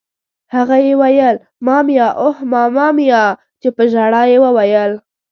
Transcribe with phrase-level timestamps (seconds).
[0.55, 2.07] هغه یې ویل: مامیا!
[2.25, 3.23] اوه ماما میا!
[3.61, 4.91] چې په ژړا یې وویل.